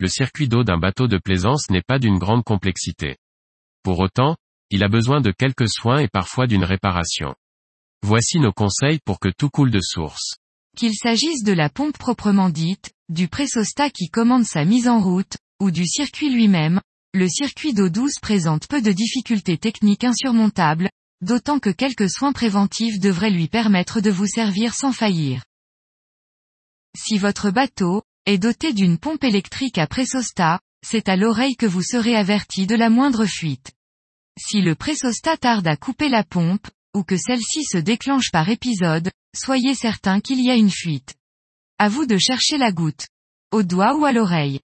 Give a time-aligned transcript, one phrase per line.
[0.00, 3.16] Le circuit d'eau d'un bateau de plaisance n'est pas d'une grande complexité.
[3.82, 4.36] Pour autant,
[4.70, 7.34] il a besoin de quelques soins et parfois d'une réparation.
[8.02, 10.34] Voici nos conseils pour que tout coule de source.
[10.76, 15.36] Qu'il s'agisse de la pompe proprement dite, du pressostat qui commande sa mise en route,
[15.60, 16.80] ou du circuit lui-même,
[17.12, 22.98] le circuit d'eau douce présente peu de difficultés techniques insurmontables, d'autant que quelques soins préventifs
[22.98, 25.44] devraient lui permettre de vous servir sans faillir.
[26.96, 31.82] Si votre bateau, est doté d'une pompe électrique à pressostat, c'est à l'oreille que vous
[31.82, 33.72] serez averti de la moindre fuite.
[34.38, 39.10] Si le pressostat tarde à couper la pompe, ou que celle-ci se déclenche par épisode,
[39.34, 41.14] soyez certain qu'il y a une fuite.
[41.78, 43.08] À vous de chercher la goutte.
[43.50, 44.60] Au doigt ou à l'oreille.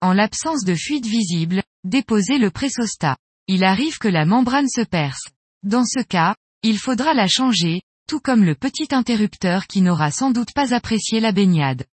[0.00, 3.16] En l'absence de fuite visible, déposez le pressostat.
[3.48, 5.26] Il arrive que la membrane se perce.
[5.62, 10.30] Dans ce cas, il faudra la changer, tout comme le petit interrupteur qui n'aura sans
[10.30, 11.84] doute pas apprécié la baignade.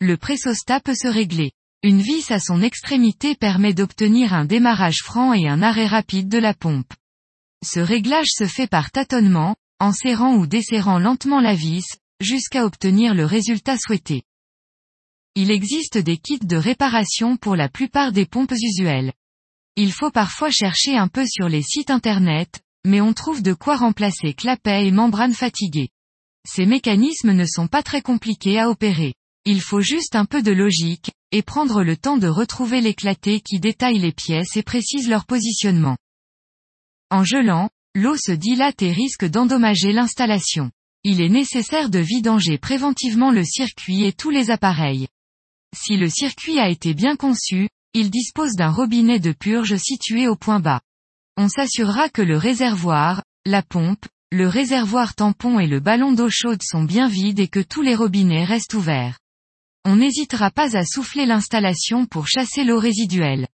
[0.00, 1.52] Le pressostat peut se régler.
[1.82, 6.38] Une vis à son extrémité permet d'obtenir un démarrage franc et un arrêt rapide de
[6.38, 6.92] la pompe.
[7.64, 11.86] Ce réglage se fait par tâtonnement, en serrant ou desserrant lentement la vis,
[12.20, 14.22] jusqu'à obtenir le résultat souhaité.
[15.34, 19.12] Il existe des kits de réparation pour la plupart des pompes usuelles.
[19.76, 23.76] Il faut parfois chercher un peu sur les sites internet, mais on trouve de quoi
[23.76, 25.88] remplacer clapet et membrane fatiguée.
[26.46, 29.14] Ces mécanismes ne sont pas très compliqués à opérer.
[29.46, 33.60] Il faut juste un peu de logique, et prendre le temps de retrouver l'éclaté qui
[33.60, 35.98] détaille les pièces et précise leur positionnement.
[37.10, 40.70] En gelant, l'eau se dilate et risque d'endommager l'installation.
[41.02, 45.08] Il est nécessaire de vidanger préventivement le circuit et tous les appareils.
[45.76, 50.36] Si le circuit a été bien conçu, il dispose d'un robinet de purge situé au
[50.36, 50.80] point bas.
[51.36, 56.62] On s'assurera que le réservoir, la pompe, le réservoir tampon et le ballon d'eau chaude
[56.62, 59.18] sont bien vides et que tous les robinets restent ouverts.
[59.84, 63.48] On n'hésitera pas à souffler l'installation pour chasser l'eau résiduelle.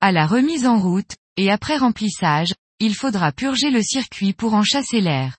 [0.00, 4.62] À la remise en route, et après remplissage, il faudra purger le circuit pour en
[4.62, 5.36] chasser l'air.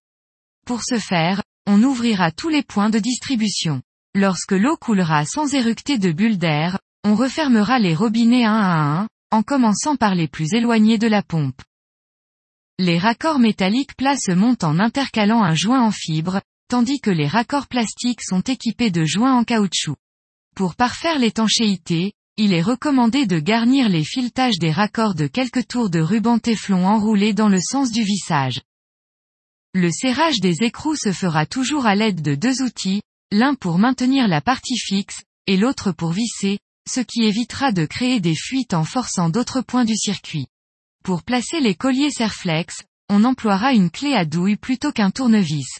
[0.65, 3.81] Pour ce faire, on ouvrira tous les points de distribution.
[4.15, 9.07] Lorsque l'eau coulera sans éructer de bulles d'air, on refermera les robinets un à un,
[9.31, 11.61] en commençant par les plus éloignés de la pompe.
[12.79, 17.67] Les raccords métalliques se montent en intercalant un joint en fibre, tandis que les raccords
[17.67, 19.95] plastiques sont équipés de joints en caoutchouc.
[20.55, 25.89] Pour parfaire l'étanchéité, il est recommandé de garnir les filetages des raccords de quelques tours
[25.89, 28.61] de ruban téflon enroulés dans le sens du vissage.
[29.73, 33.01] Le serrage des écrous se fera toujours à l'aide de deux outils,
[33.31, 38.19] l'un pour maintenir la partie fixe, et l'autre pour visser, ce qui évitera de créer
[38.19, 40.47] des fuites en forçant d'autres points du circuit.
[41.03, 45.79] Pour placer les colliers Serflex, on emploiera une clé à douille plutôt qu'un tournevis.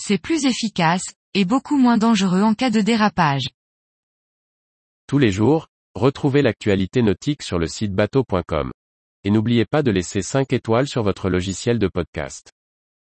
[0.00, 1.02] C'est plus efficace,
[1.34, 3.48] et beaucoup moins dangereux en cas de dérapage.
[5.08, 8.70] Tous les jours, retrouvez l'actualité nautique sur le site bateau.com.
[9.24, 12.52] Et n'oubliez pas de laisser 5 étoiles sur votre logiciel de podcast.